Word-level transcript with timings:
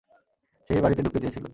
সে 0.69 0.71
এই 0.75 0.81
বাড়িতে 0.83 1.01
ঢুকতে 1.05 1.19
চেয়েছিল। 1.21 1.45